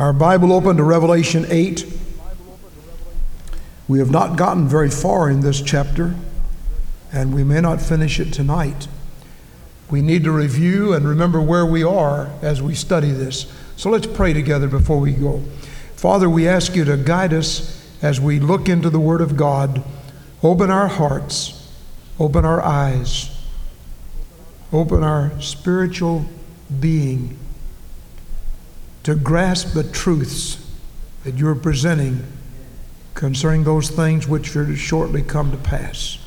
[0.00, 1.84] Our Bible open to Revelation 8.
[3.86, 6.14] We have not gotten very far in this chapter,
[7.12, 8.88] and we may not finish it tonight.
[9.90, 13.52] We need to review and remember where we are as we study this.
[13.76, 15.42] So let's pray together before we go.
[15.96, 19.84] Father, we ask you to guide us as we look into the Word of God.
[20.42, 21.70] Open our hearts,
[22.18, 23.28] open our eyes,
[24.72, 26.24] open our spiritual
[26.80, 27.36] being
[29.02, 30.66] to grasp the truths
[31.24, 32.24] that you're presenting
[33.14, 36.18] concerning those things which are to shortly come to pass.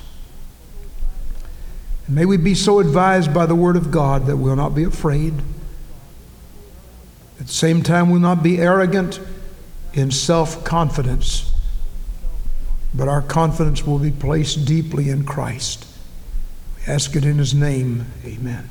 [2.08, 4.84] And may we be so advised by the Word of God that we'll not be
[4.84, 5.34] afraid.
[7.40, 9.20] At the same time, we'll not be arrogant
[9.94, 11.52] in self confidence,
[12.94, 15.86] but our confidence will be placed deeply in Christ.
[16.78, 18.06] We ask it in His name.
[18.26, 18.70] Amen.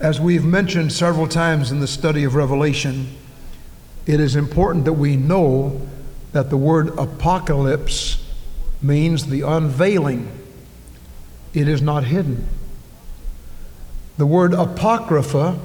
[0.00, 3.14] As we've mentioned several times in the study of Revelation,
[4.06, 5.86] it is important that we know
[6.32, 8.24] that the word apocalypse
[8.80, 10.32] means the unveiling,
[11.52, 12.48] it is not hidden.
[14.16, 15.58] The word apocrypha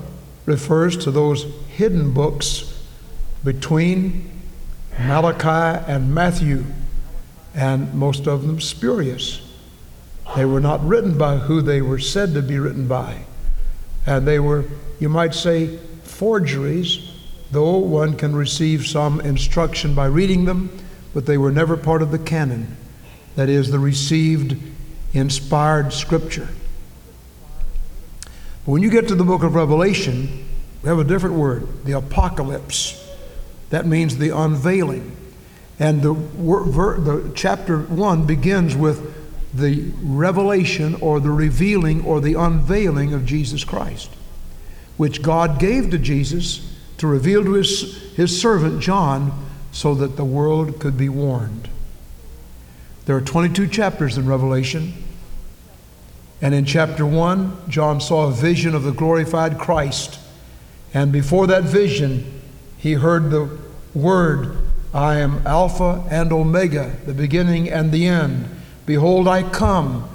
[0.46, 2.78] refers to those hidden books
[3.42, 4.30] between
[5.00, 6.66] Malachi and Matthew,
[7.54, 9.40] and most of them spurious.
[10.36, 13.24] They were not written by who they were said to be written by.
[14.06, 14.66] And they were,
[15.00, 17.12] you might say, forgeries,
[17.52, 20.78] though one can receive some instruction by reading them,
[21.14, 22.78] but they were never part of the canon.
[23.36, 24.58] That is, the received,
[25.14, 26.50] inspired scripture.
[28.66, 30.46] But when you get to the book of Revelation,
[30.82, 33.02] we have a different word, the apocalypse.
[33.70, 35.16] That means the unveiling.
[35.80, 39.15] And the, the chapter 1 begins with
[39.56, 44.12] the revelation or the revealing or the unveiling of Jesus Christ,
[44.98, 50.26] which God gave to Jesus to reveal to his, his servant John so that the
[50.26, 51.70] world could be warned.
[53.06, 54.94] There are 22 chapters in Revelation.
[56.42, 60.20] And in chapter 1, John saw a vision of the glorified Christ.
[60.94, 62.42] And before that vision,
[62.78, 63.58] he heard the
[63.94, 64.58] word,
[64.94, 68.50] I am Alpha and Omega, the beginning and the end.
[68.86, 70.10] Behold, I come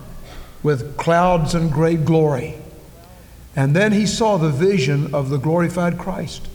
[0.63, 2.57] with clouds and great glory.
[3.57, 6.47] And then he saw the vision of the glorified Christ.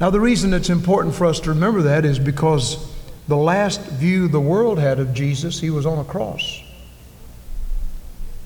[0.00, 2.92] Now, the reason it's important for us to remember that is because
[3.28, 6.60] the last view the world had of Jesus, he was on a cross.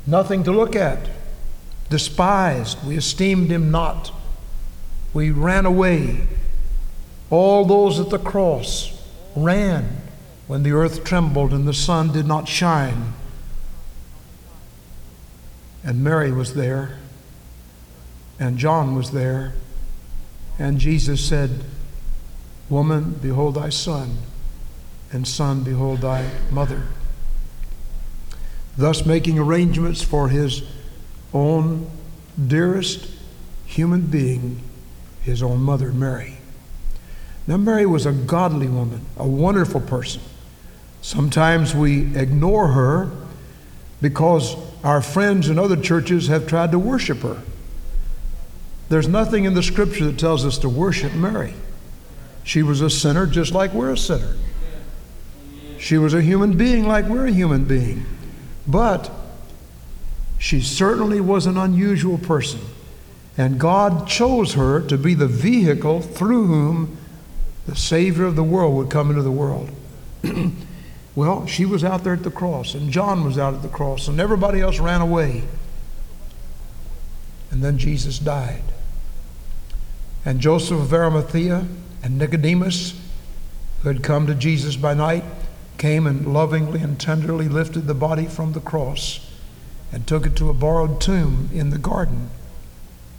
[0.06, 1.09] Nothing to look at,
[1.89, 2.87] despised.
[2.87, 4.12] We esteemed him not.
[5.12, 6.28] We ran away.
[7.31, 8.93] All those at the cross
[9.34, 10.03] ran
[10.47, 13.12] when the earth trembled and the sun did not shine.
[15.84, 16.99] And Mary was there,
[18.39, 19.55] and John was there,
[20.59, 21.65] and Jesus said,
[22.69, 24.19] Woman, behold thy son,
[25.12, 26.83] and son, behold thy mother.
[28.77, 30.63] Thus, making arrangements for his
[31.33, 31.89] own
[32.47, 33.09] dearest
[33.65, 34.61] human being,
[35.23, 36.39] his own mother, Mary.
[37.47, 40.21] Now, Mary was a godly woman, a wonderful person.
[41.06, 43.09] Sometimes we ignore her
[44.03, 47.43] because our friends in other churches have tried to worship her.
[48.89, 51.55] There's nothing in the scripture that tells us to worship Mary.
[52.43, 54.34] She was a sinner just like we're a sinner.
[55.78, 58.05] She was a human being like we're a human being.
[58.66, 59.09] But
[60.39, 62.62] she certainly was an unusual person.
[63.39, 66.99] And God chose her to be the vehicle through whom
[67.65, 69.71] the Savior of the world would come into the world.
[71.16, 74.06] Well, she was out there at the cross, and John was out at the cross,
[74.06, 75.44] and everybody else ran away.
[77.50, 78.62] And then Jesus died.
[80.27, 81.66] And Joseph of Arimathea
[82.03, 83.00] and Nicodemus,
[83.81, 85.25] who had come to Jesus by night,
[85.78, 89.27] came and lovingly and tenderly lifted the body from the cross
[89.93, 92.28] and took it to a borrowed tomb in the garden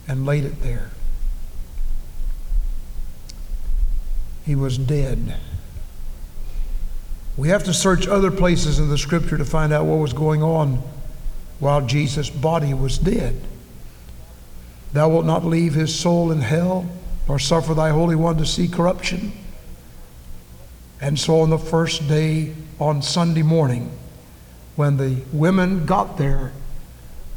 [0.07, 0.91] and laid it there.
[4.45, 5.37] He was dead.
[7.37, 10.41] We have to search other places in the scripture to find out what was going
[10.41, 10.81] on
[11.59, 13.39] while Jesus' body was dead.
[14.93, 16.89] Thou wilt not leave his soul in hell,
[17.27, 19.31] nor suffer thy Holy One to see corruption.
[20.99, 23.91] And so on the first day, on Sunday morning,
[24.75, 26.53] when the women got there,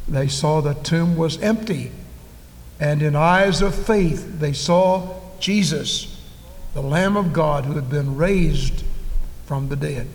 [0.08, 1.92] they saw the tomb was empty.
[2.78, 6.22] And in eyes of faith, they saw Jesus,
[6.72, 8.84] the Lamb of God, who had been raised
[9.50, 10.06] from the dead.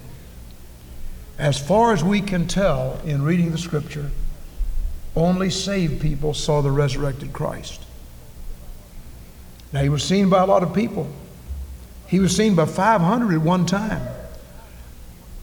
[1.37, 4.09] As far as we can tell in reading the scripture,
[5.13, 7.81] only saved people saw the resurrected Christ.
[9.73, 11.09] Now, he was seen by a lot of people.
[12.07, 14.07] He was seen by 500 at one time,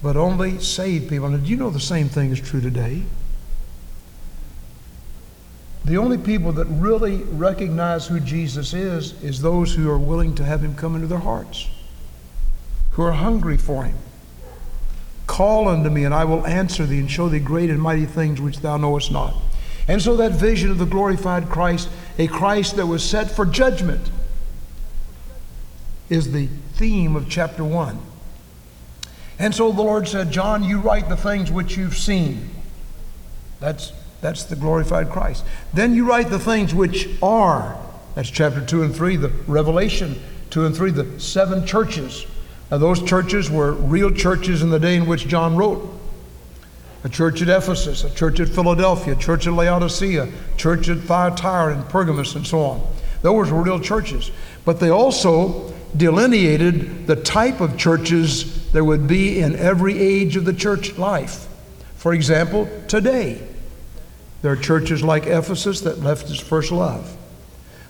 [0.03, 1.29] but only saved people.
[1.29, 3.03] Now, do you know the same thing is true today?
[5.85, 10.45] The only people that really recognize who Jesus is is those who are willing to
[10.47, 11.69] have him come into their hearts,
[12.93, 13.97] who are hungry for him.
[15.27, 18.41] Call unto me, and I will answer thee and show thee great and mighty things
[18.41, 19.35] which thou knowest not.
[19.89, 24.11] And so that vision of the glorified Christ, a Christ that was set for judgment,
[26.09, 27.99] is the theme of chapter 1.
[29.39, 32.51] And so the Lord said, John, you write the things which you've seen.
[33.59, 33.93] That's
[34.23, 35.45] that's the glorified Christ.
[35.75, 37.77] Then you write the things which are.
[38.15, 42.25] That's chapter 2 and 3, the Revelation 2 and 3, the seven churches.
[42.73, 45.87] Now, those churches were real churches in the day in which John wrote.
[47.05, 51.01] A church at Ephesus, a church at Philadelphia, a church at Laodicea, a church at
[51.01, 52.95] Thyatira and Pergamos, and so on.
[53.21, 54.31] Those were real churches.
[54.65, 60.47] But they also delineated the type of churches there would be in every age of
[60.47, 61.49] the church life.
[61.97, 63.47] For example, today,
[64.41, 67.19] there are churches like Ephesus that left its first love.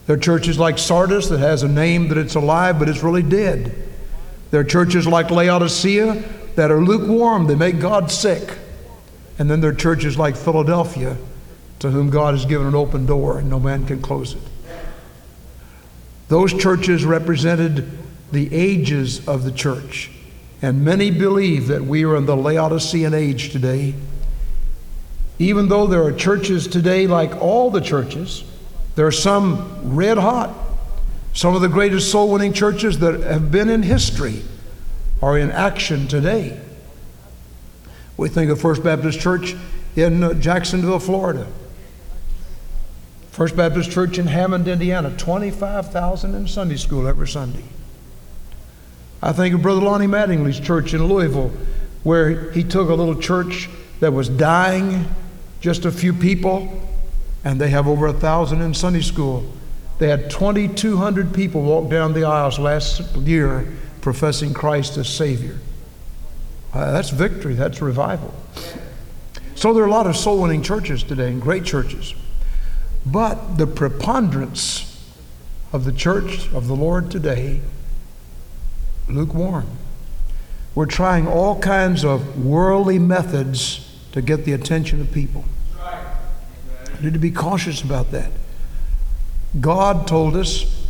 [0.08, 3.23] There are churches like Sardis that has a name that it's alive, but it's really
[3.23, 3.90] dead.
[4.52, 6.22] There are churches like Laodicea
[6.54, 8.56] that are lukewarm, they make God sick.
[9.40, 11.16] And then there are churches like Philadelphia
[11.81, 14.43] to whom God has given an open door and no man can close it.
[16.28, 17.90] Those churches represented
[18.31, 20.12] the ages of the church.
[20.62, 23.94] And many believe that we are in the Laodicean age today
[25.43, 28.44] even though there are churches today, like all the churches,
[28.94, 30.54] there are some red hot.
[31.34, 34.43] Some of the greatest soul winning churches that have been in history
[35.23, 36.61] are in action today.
[38.17, 39.55] We think of First Baptist Church
[39.96, 41.46] in uh, Jacksonville, Florida.
[43.31, 47.64] First Baptist Church in Hammond, Indiana, 25,000 in Sunday school every Sunday.
[49.23, 51.52] I think of Brother Lonnie Mattingly's church in Louisville,
[52.02, 53.70] where he took a little church
[54.00, 55.06] that was dying
[55.61, 56.82] just a few people,
[57.43, 59.50] and they have over a thousand in Sunday school.
[60.02, 63.69] They had 2,200 people walk down the aisles last year
[64.00, 65.60] professing Christ as Savior.
[66.75, 68.34] Uh, that's victory, that's revival.
[69.54, 72.16] So there are a lot of soul winning churches today and great churches.
[73.06, 75.08] But the preponderance
[75.72, 77.60] of the church of the Lord today,
[79.08, 79.69] lukewarm.
[80.75, 85.44] We're trying all kinds of worldly methods to get the attention of people.
[86.96, 88.32] We need to be cautious about that.
[89.60, 90.87] God told us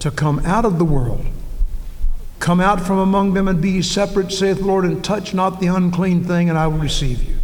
[0.00, 1.24] to come out of the world.
[2.40, 5.66] Come out from among them and be separate, saith the Lord, and touch not the
[5.66, 7.36] unclean thing, and I will receive you.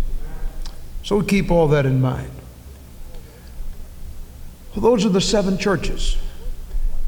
[1.03, 2.31] So we keep all that in mind.
[4.75, 6.17] Well, those are the seven churches.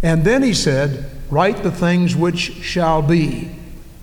[0.02, 3.50] And then he said, Write the things which shall be.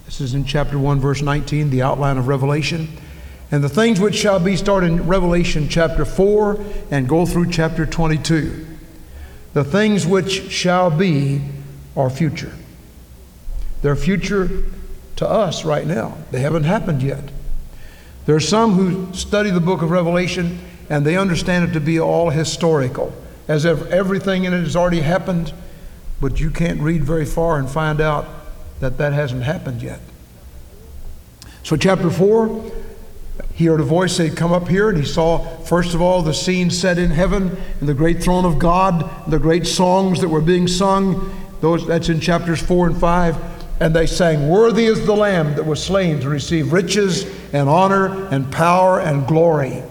[0.06, 2.90] This is in chapter 1, verse 19, the outline of Revelation.
[3.52, 6.60] And the things which shall be start in Revelation chapter 4
[6.92, 8.73] and go through chapter 22.
[9.54, 11.42] The things which shall be
[11.96, 12.54] are future.
[13.82, 14.64] They're future
[15.18, 16.18] to us right now.
[16.32, 17.24] They haven't happened yet.
[18.26, 20.60] There are some who study the book of Revelation
[20.90, 23.14] and they understand it to be all historical,
[23.48, 25.54] as if everything in it has already happened,
[26.20, 28.26] but you can't read very far and find out
[28.80, 30.00] that that hasn't happened yet.
[31.64, 32.72] So, chapter 4
[33.54, 34.90] he heard a voice say, Come up here.
[34.90, 38.46] And he saw, first of all, the scene set in heaven and the great throne
[38.46, 41.32] of God, and the great songs that were being sung.
[41.62, 43.54] Those, that's in chapters 4 and 5.
[43.80, 48.28] And they sang, Worthy is the Lamb that was slain to receive riches and honor
[48.28, 49.84] and power and glory.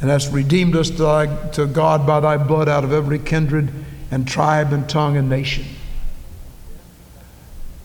[0.00, 3.72] And hast redeemed us to God by thy blood out of every kindred
[4.10, 5.64] and tribe and tongue and nation.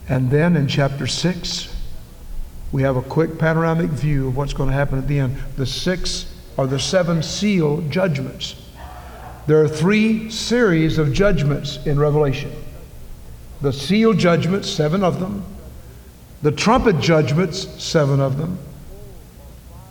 [0.10, 1.76] And then in chapter 6,
[2.72, 5.38] we have a quick panoramic view of what's going to happen at the end.
[5.56, 8.56] The six are the seven seal judgments.
[9.48, 12.52] There are three series of judgments in Revelation
[13.60, 15.44] the seal judgments, seven of them,
[16.44, 18.60] the trumpet judgments, seven of them,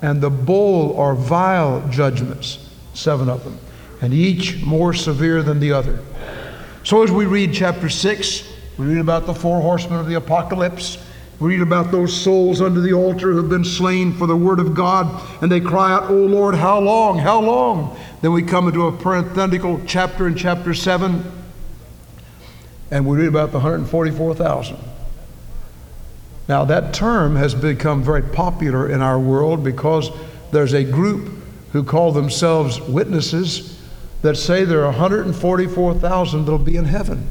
[0.03, 3.59] and the bowl or vial judgments, seven of them,
[4.01, 5.99] and each more severe than the other.
[6.85, 10.99] So as we read chapter 6, we read about the four horsemen of the apocalypse.
[11.39, 14.59] We read about those souls under the altar who have been slain for the word
[14.59, 17.19] of God, and they cry out, Oh Lord, how long?
[17.19, 17.99] How long?
[18.23, 21.25] Then we come into a parenthetical chapter in chapter 7,
[22.91, 24.77] and we read about the 144,000.
[26.49, 30.11] Now, that term has become very popular in our world because
[30.53, 31.31] there's a group
[31.73, 33.81] who call themselves witnesses
[34.23, 37.27] that say there are 144,000 that'll be in heaven.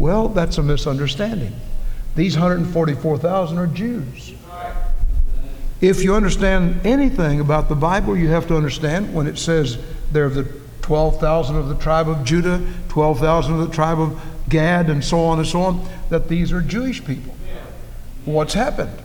[0.00, 1.54] Well, that's a misunderstanding.
[2.16, 4.32] These 144,000 are Jews.
[5.82, 9.76] If you understand anything about the Bible, you have to understand when it says
[10.10, 15.04] they're the 12,000 of the tribe of Judah, 12,000 of the tribe of Gad, and
[15.04, 17.34] so on and so on, that these are Jewish people.
[18.24, 18.98] What's happened?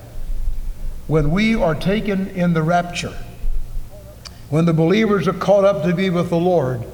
[1.07, 3.17] When we are taken in the rapture,
[4.49, 6.85] when the believers are caught up to be with the Lord,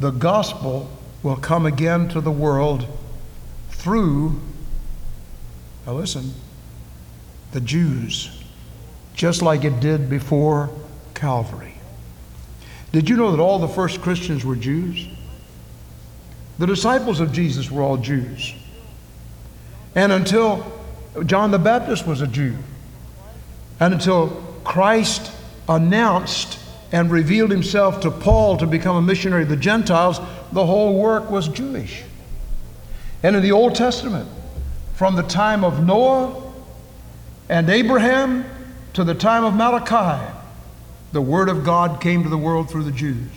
[0.00, 0.90] the gospel
[1.22, 2.86] will come again to the world
[3.86, 4.34] through,
[5.86, 6.34] now listen,
[7.52, 8.42] the Jews
[9.14, 10.70] just like it did before
[11.14, 11.74] Calvary.
[12.90, 15.06] Did you know that all the first Christians were Jews?
[16.58, 18.54] The disciples of Jesus were all Jews.
[19.94, 20.66] And until
[21.24, 22.56] John the Baptist was a Jew,
[23.78, 24.30] and until
[24.64, 25.30] Christ
[25.68, 26.58] announced
[26.90, 30.18] and revealed himself to Paul to become a missionary of the Gentiles,
[30.50, 32.02] the whole work was Jewish.
[33.22, 34.28] And in the Old Testament,
[34.94, 36.42] from the time of Noah
[37.48, 38.44] and Abraham
[38.94, 40.34] to the time of Malachi,
[41.12, 43.30] the Word of God came to the world through the Jews.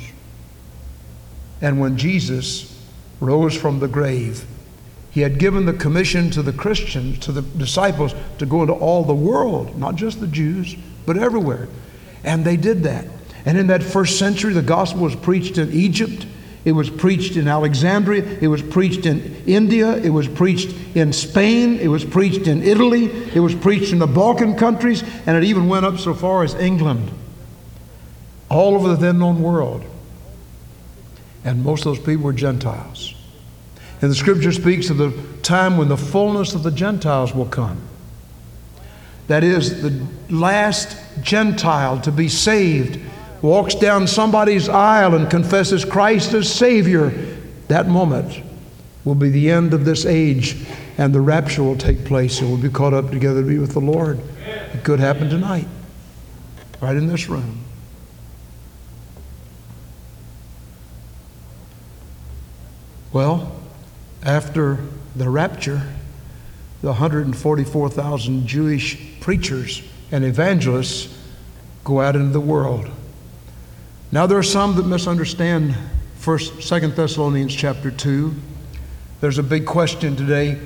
[1.61, 2.77] And when Jesus
[3.19, 4.45] rose from the grave,
[5.11, 9.03] he had given the commission to the Christians, to the disciples, to go into all
[9.03, 11.67] the world, not just the Jews, but everywhere.
[12.23, 13.05] And they did that.
[13.45, 16.25] And in that first century, the gospel was preached in Egypt,
[16.65, 18.23] it was preached in Alexandria.
[18.41, 19.95] It was preached in India.
[19.95, 21.79] It was preached in Spain.
[21.79, 23.05] It was preached in Italy.
[23.33, 25.03] It was preached in the Balkan countries.
[25.25, 27.11] And it even went up so far as England,
[28.49, 29.83] all over the then known world.
[31.45, 33.15] And most of those people were Gentiles.
[34.01, 37.81] And the scripture speaks of the time when the fullness of the Gentiles will come.
[39.27, 42.99] That is, the last Gentile to be saved
[43.41, 47.09] walks down somebody's aisle and confesses Christ as Savior,
[47.67, 48.43] that moment
[49.05, 50.57] will be the end of this age
[50.97, 53.71] and the rapture will take place and we'll be caught up together to be with
[53.71, 54.19] the Lord.
[54.73, 55.67] It could happen tonight,
[56.81, 57.63] right in this room.
[63.13, 63.55] Well,
[64.23, 64.79] after
[65.15, 65.81] the rapture,
[66.81, 69.81] the 144,000 Jewish preachers
[70.11, 71.17] and evangelists
[71.83, 72.91] go out into the world
[74.11, 75.75] now there are some that misunderstand
[76.15, 78.35] First, Second Thessalonians chapter two.
[79.21, 80.59] There's a big question today: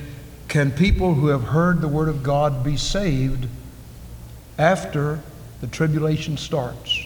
[0.47, 3.47] Can people who have heard the word of God be saved
[4.57, 5.19] after
[5.61, 7.05] the tribulation starts?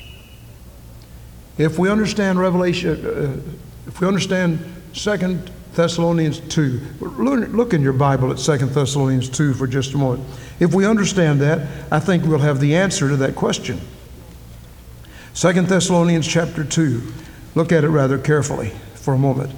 [1.58, 4.60] If we understand Revelation, uh, if we understand
[4.94, 6.82] Second Thessalonians 2.
[7.00, 10.28] Look in your Bible at Second Thessalonians 2 for just a moment.
[10.60, 13.80] If we understand that, I think we'll have the answer to that question.
[15.38, 17.14] Second Thessalonians chapter 2.
[17.54, 19.54] Look at it rather carefully for a moment.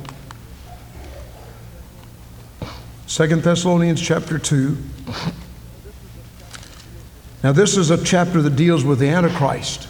[3.08, 4.78] Second Thessalonians chapter 2.
[7.46, 9.88] Now, this is a chapter that deals with the Antichrist,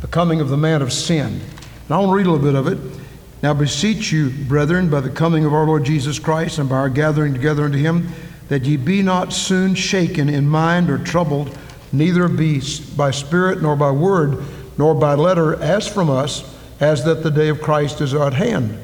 [0.00, 1.40] the coming of the man of sin.
[1.84, 3.00] And I want to read a little bit of it.
[3.44, 6.88] Now, beseech you, brethren, by the coming of our Lord Jesus Christ and by our
[6.88, 8.08] gathering together unto him,
[8.48, 11.56] that ye be not soon shaken in mind or troubled,
[11.92, 12.60] neither be
[12.96, 14.44] by spirit nor by word
[14.78, 16.42] nor by letter as from us,
[16.80, 18.78] as that the day of Christ is at hand.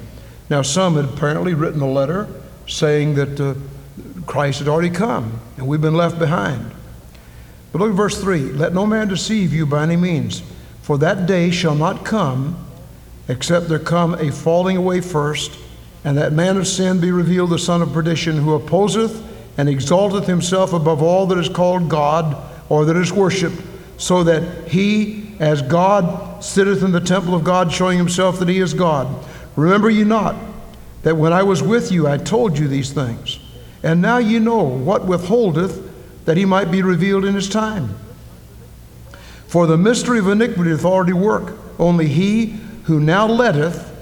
[0.51, 2.29] Now, some had apparently written a letter
[2.67, 3.55] saying that uh,
[4.27, 6.71] Christ had already come and we've been left behind.
[7.73, 10.43] But look at verse 3 Let no man deceive you by any means,
[10.83, 12.65] for that day shall not come
[13.29, 15.59] except there come a falling away first,
[16.03, 19.23] and that man of sin be revealed, the son of perdition, who opposeth
[19.59, 22.37] and exalteth himself above all that is called God
[22.71, 23.61] or that is worshipped,
[23.99, 28.59] so that he as God sitteth in the temple of God, showing himself that he
[28.59, 29.25] is God.
[29.57, 30.37] Remember ye not
[31.03, 33.39] that when I was with you, I told you these things.
[33.83, 35.85] And now ye know what withholdeth
[36.25, 37.97] that he might be revealed in his time.
[39.47, 41.55] For the mystery of iniquity doth already work.
[41.79, 43.95] Only he who now letteth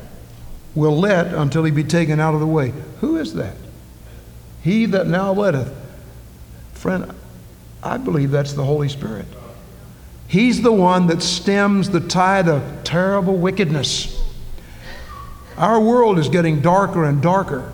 [0.75, 2.73] will let until he be taken out of the way.
[3.01, 3.57] Who is that?
[4.63, 5.73] He that now letteth.
[6.73, 7.15] Friend,
[7.83, 9.27] I believe that's the Holy Spirit.
[10.29, 14.23] He's the one that stems the tide of terrible wickedness.
[15.57, 17.73] Our world is getting darker and darker.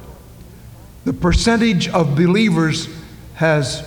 [1.05, 2.89] The percentage of believers
[3.35, 3.83] has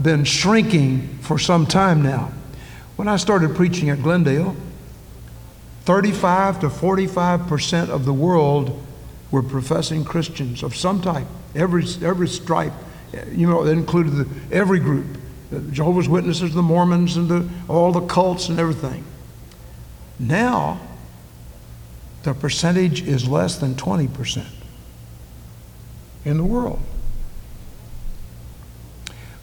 [0.00, 2.32] been shrinking for some time now.
[2.96, 4.54] When I started preaching at Glendale,
[5.82, 8.82] 35 to 45 percent of the world
[9.30, 12.72] were professing Christians of some type, every, every stripe,
[13.32, 15.06] you know, that included the, every group
[15.70, 19.04] Jehovah's Witnesses, the Mormons, and the, all the cults and everything.
[20.18, 20.80] Now,
[22.22, 24.44] the percentage is less than 20%
[26.24, 26.80] in the world.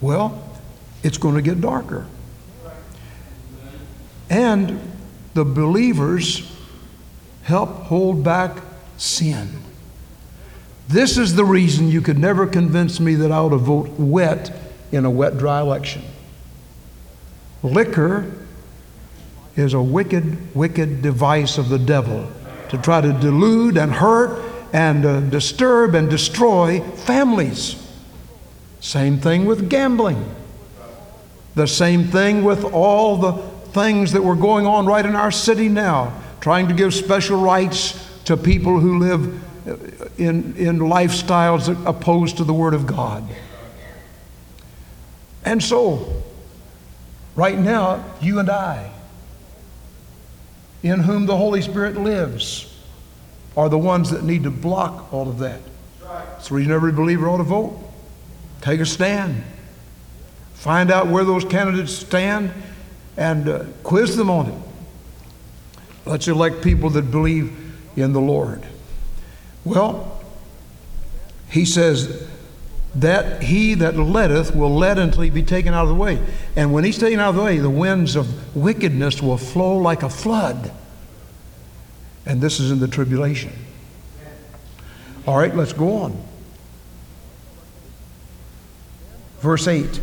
[0.01, 0.43] Well,
[1.01, 2.05] it's going to get darker.
[4.29, 4.79] And
[5.33, 6.51] the believers
[7.43, 8.57] help hold back
[8.97, 9.61] sin.
[10.87, 14.62] This is the reason you could never convince me that I ought to vote wet
[14.93, 16.03] in a wet, dry election.
[17.63, 18.31] Liquor
[19.55, 22.31] is a wicked, wicked device of the devil
[22.69, 27.75] to try to delude and hurt and uh, disturb and destroy families.
[28.79, 30.23] Same thing with gambling.
[31.55, 33.33] The same thing with all the
[33.71, 38.09] things that were going on right in our city now, trying to give special rights
[38.25, 43.23] to people who live uh, in, in lifestyles opposed to the Word of God.
[45.45, 46.23] And so,
[47.35, 48.91] right now, you and I,
[50.81, 52.69] in whom the Holy Spirit lives,
[53.55, 55.59] are the ones that need to block all of that.
[56.01, 57.79] That's the reason every believer ought to vote.
[58.61, 59.43] Take a stand.
[60.53, 62.51] Find out where those candidates stand
[63.17, 64.61] and uh, quiz them on it.
[66.05, 67.57] Let's elect people that believe
[67.95, 68.65] in the Lord.
[69.63, 70.21] Well,
[71.49, 72.27] he says,
[72.95, 76.21] that he that letteth will let until he be taken out of the way.
[76.55, 80.03] And when he's taken out of the way, the winds of wickedness will flow like
[80.03, 80.71] a flood.
[82.25, 83.51] And this is in the tribulation.
[85.25, 86.23] All right, let's go on.
[89.39, 89.99] Verse 8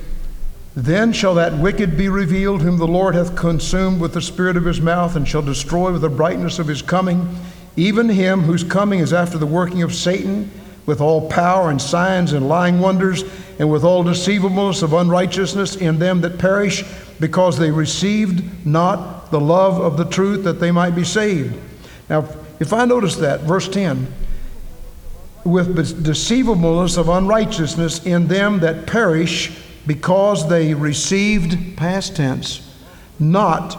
[0.75, 4.65] Then shall that wicked be revealed, whom the Lord hath consumed with the spirit of
[4.65, 7.37] his mouth, and shall destroy with the brightness of his coming,
[7.77, 10.51] even him whose coming is after the working of Satan
[10.87, 13.25] with all power and signs and lying wonders,
[13.59, 16.85] and with all deceivableness of unrighteousness in them that perish,
[17.21, 21.55] because they received not the love of the truth that they might be saved.
[22.09, 24.07] Now, if I notice that, verse 10,
[25.45, 32.67] with deceivableness of unrighteousness in them that perish, because they received, past tense,
[33.19, 33.79] not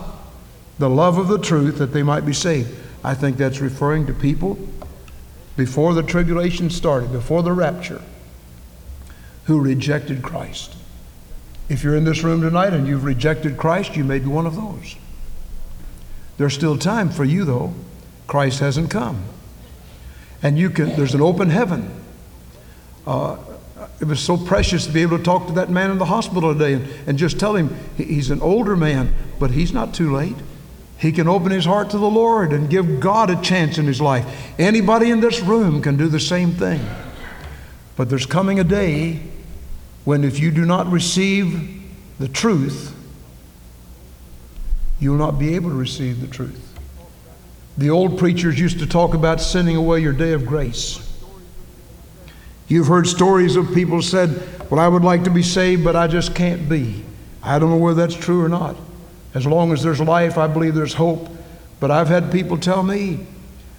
[0.79, 2.69] the love of the truth that they might be saved.
[3.03, 4.57] I think that's referring to people
[5.55, 8.01] before the tribulation started, before the rapture,
[9.45, 10.75] who rejected Christ.
[11.69, 14.55] If you're in this room tonight and you've rejected Christ, you may be one of
[14.55, 14.95] those.
[16.37, 17.73] There's still time for you, though.
[18.27, 19.23] Christ hasn't come.
[20.41, 21.91] And you can, there's an open heaven.
[23.05, 23.37] Uh,
[23.99, 26.53] it was so precious to be able to talk to that man in the hospital
[26.53, 30.35] today and, and just tell him he's an older man, but he's not too late.
[31.01, 33.99] He can open his heart to the Lord and give God a chance in his
[33.99, 34.53] life.
[34.59, 36.79] Anybody in this room can do the same thing.
[37.95, 39.19] But there's coming a day
[40.05, 41.81] when if you do not receive
[42.19, 42.95] the truth,
[44.99, 46.71] you'll not be able to receive the truth.
[47.79, 50.99] The old preachers used to talk about sending away your day of grace.
[52.67, 56.05] You've heard stories of people said, Well, I would like to be saved, but I
[56.05, 57.03] just can't be.
[57.41, 58.75] I don't know whether that's true or not.
[59.33, 61.29] As long as there's life, I believe there's hope.
[61.79, 63.25] But I've had people tell me,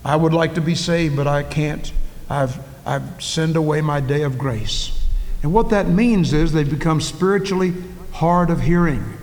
[0.05, 1.93] I would like to be saved, but I can't.
[2.29, 5.07] I've, I've sent away my day of grace.
[5.43, 7.75] And what that means is they've become spiritually
[8.13, 9.19] hard of hearing.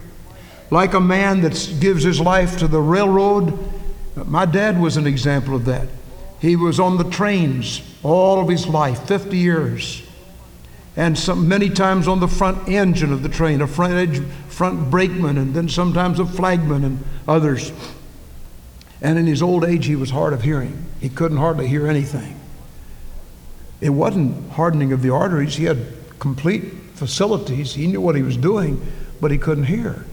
[0.69, 3.57] Like a man that gives his life to the railroad.
[4.15, 5.87] My dad was an example of that.
[6.39, 10.08] He was on the trains all of his life, 50 years
[10.99, 14.91] and some, many times on the front engine of the train, a front edge, front
[14.91, 17.71] brakeman, and then sometimes a flagman and others.
[19.01, 20.83] And in his old age, he was hard of hearing.
[20.99, 22.37] He couldn't hardly hear anything.
[23.79, 25.55] It wasn't hardening of the arteries.
[25.55, 25.87] He had
[26.19, 27.75] complete facilities.
[27.75, 28.85] He knew what he was doing,
[29.21, 30.03] but he couldn't hear.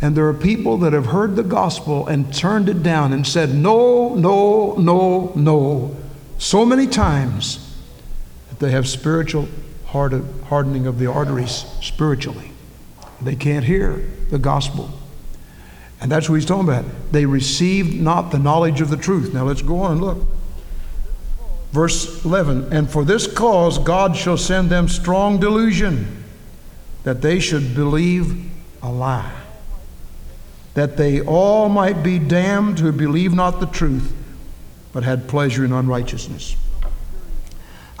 [0.00, 3.54] And there are people that have heard the gospel and turned it down and said,
[3.54, 5.94] no, no, no, no,
[6.38, 7.69] so many times
[8.60, 9.48] they have spiritual
[9.86, 12.52] hardening of the arteries spiritually.
[13.20, 14.90] They can't hear the gospel.
[16.00, 16.84] And that's what he's talking about.
[17.10, 19.34] They received not the knowledge of the truth.
[19.34, 20.18] Now let's go on and look.
[21.72, 26.24] Verse 11 And for this cause God shall send them strong delusion,
[27.04, 28.50] that they should believe
[28.82, 29.32] a lie,
[30.74, 34.14] that they all might be damned who believe not the truth,
[34.92, 36.56] but had pleasure in unrighteousness.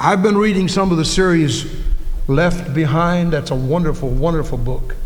[0.02, 1.70] I've been reading some of the series
[2.26, 3.34] Left Behind.
[3.34, 4.96] That's a wonderful, wonderful book.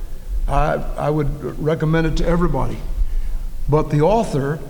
[0.46, 2.78] I, I would recommend it to everybody.
[3.68, 4.60] But the author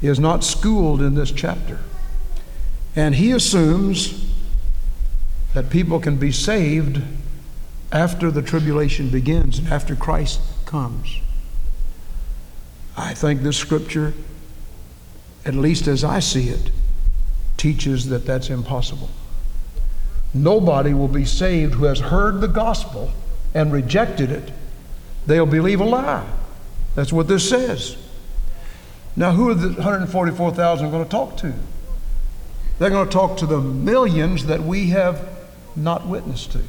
[0.00, 1.80] is not schooled in this chapter.
[2.94, 4.32] And he assumes
[5.52, 7.02] that people can be saved
[7.90, 11.18] after the tribulation begins and after Christ comes.
[12.96, 14.14] I think this scripture,
[15.44, 16.70] at least as I see it,
[17.56, 19.10] teaches that that's impossible.
[20.34, 23.12] Nobody will be saved who has heard the gospel
[23.54, 24.50] and rejected it.
[25.26, 26.26] They'll believe a lie.
[26.94, 27.96] That's what this says.
[29.14, 31.52] Now, who are the 144,000 going to talk to?
[32.78, 35.28] They're going to talk to the millions that we have
[35.76, 36.62] not witnessed to.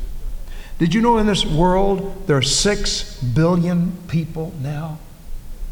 [0.77, 4.99] Did you know in this world there are six billion people now?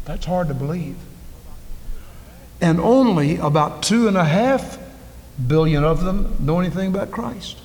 [0.04, 0.96] That's hard to believe.
[2.60, 4.78] And only about two and a half
[5.46, 7.58] billion of them know anything about Christ.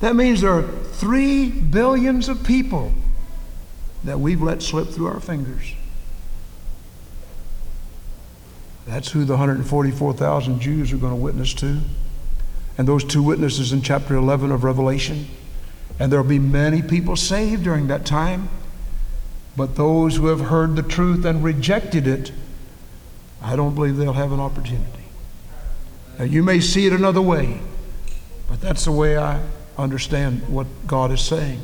[0.00, 2.92] That means there are three billions of people
[4.04, 5.74] that we've let slip through our fingers.
[8.86, 11.80] That's who the 144,000 Jews are going to witness to.
[12.78, 15.26] And those two witnesses in chapter 11 of Revelation.
[15.98, 18.48] And there'll be many people saved during that time.
[19.56, 22.32] But those who have heard the truth and rejected it,
[23.42, 25.04] I don't believe they'll have an opportunity.
[26.18, 27.60] Now, you may see it another way,
[28.48, 29.40] but that's the way I
[29.78, 31.60] understand what God is saying.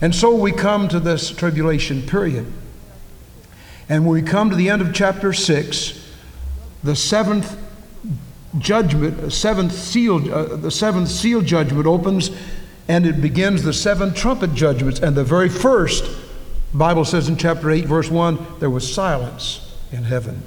[0.00, 2.52] And so we come to this tribulation period.
[3.88, 6.04] And when we come to the end of chapter 6,
[6.82, 7.56] the seventh
[8.58, 12.30] judgment, seventh seal, uh, the seventh seal judgment opens
[12.88, 15.00] and it begins the seven trumpet judgments.
[15.00, 16.04] And the very first,
[16.72, 20.42] Bible says in chapter 8, verse 1, there was silence in heaven.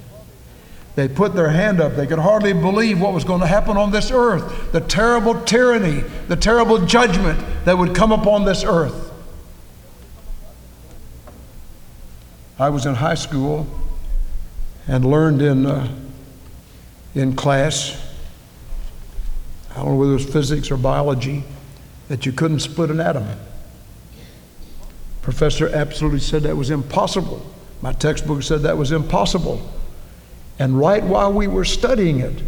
[0.96, 1.96] They put their hand up.
[1.96, 6.02] They could hardly believe what was going to happen on this earth the terrible tyranny,
[6.28, 9.12] the terrible judgment that would come upon this earth.
[12.60, 13.68] I was in high school
[14.88, 15.88] and learned in, uh,
[17.16, 18.06] in class,
[19.72, 21.46] I don't know whether it was physics or biology,
[22.10, 23.26] that you couldn't split an atom.
[25.22, 27.46] Professor absolutely said that was impossible.
[27.82, 29.62] My textbook said that was impossible.
[30.60, 32.44] And right while we were studying it,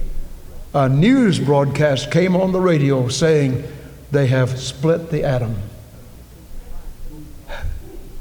[0.74, 3.64] a news broadcast came on the radio saying
[4.12, 5.56] they have split the atom.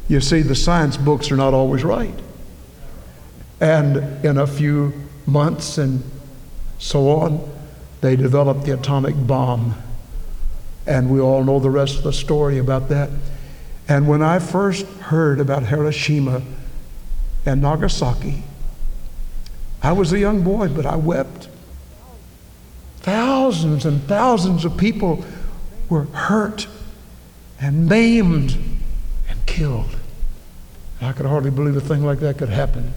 [0.09, 2.15] You see, the science books are not always right.
[3.61, 4.93] And in a few
[5.27, 6.03] months and
[6.79, 7.49] so on,
[8.01, 9.75] they developed the atomic bomb.
[10.87, 13.11] And we all know the rest of the story about that.
[13.89, 16.43] And when I first heard about Hiroshima
[17.45, 18.43] and Nagasaki,
[19.83, 21.49] I was a young boy, but I wept.
[22.99, 25.25] Thousands and thousands of people
[25.89, 26.67] were hurt
[27.61, 28.57] and maimed
[29.29, 29.97] and killed.
[31.01, 32.93] I could hardly believe a thing like that could happen.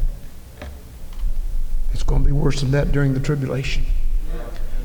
[1.94, 3.86] It's going to be worse than that during the tribulation.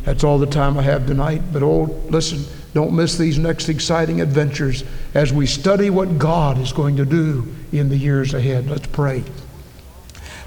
[0.05, 1.43] That's all the time I have tonight.
[1.53, 4.85] But oh, listen, don't miss these next exciting adventures
[5.15, 8.71] as we study what God is going to do in the years ahead.
[8.71, 9.25] Let's pray.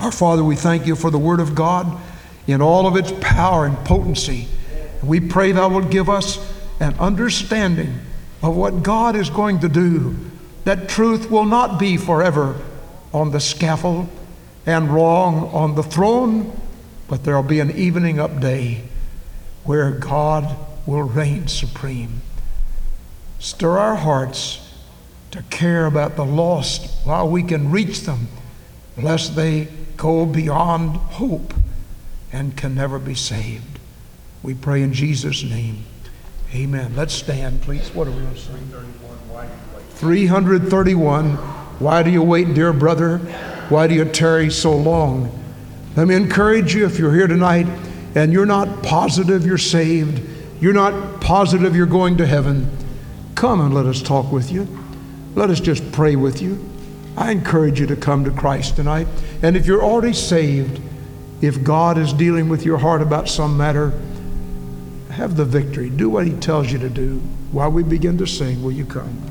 [0.02, 1.96] Our Father, we thank you for the Word of God
[2.48, 4.48] in all of its power and potency.
[5.04, 6.40] We pray Thou wilt give us
[6.80, 8.00] an understanding
[8.42, 10.16] of what God is going to do,
[10.64, 12.60] that truth will not be forever
[13.14, 14.10] on the scaffold
[14.66, 16.60] and wrong on the throne,
[17.08, 18.82] but there'll be an evening up day
[19.66, 22.22] where God will reign supreme.
[23.38, 24.68] Stir our hearts
[25.30, 28.30] to care about the lost while we can reach them,
[28.98, 29.68] lest they
[30.02, 31.54] go beyond hope
[32.34, 33.78] and can never be saved.
[34.42, 35.86] We pray in Jesus' name.
[36.56, 36.96] Amen.
[36.96, 37.94] Let's stand, please.
[37.94, 38.58] What are we going to sing?
[39.92, 41.36] 331.
[41.36, 43.20] Why do you wait, dear brother?
[43.70, 45.40] Why do you tarry so long?
[45.96, 47.68] Let me encourage you if you're here tonight
[48.16, 50.20] and you're not positive you're saved,
[50.60, 52.76] you're not positive you're going to heaven,
[53.36, 54.68] come and let us talk with you.
[55.36, 56.71] Let us just pray with you.
[57.18, 59.08] I encourage you to come to Christ tonight.
[59.42, 60.82] And if you're already saved,
[61.42, 63.92] if God is dealing with your heart about some matter,
[65.10, 65.90] have the victory.
[65.90, 67.18] Do what He tells you to do.
[67.52, 69.31] While we begin to sing, will you come?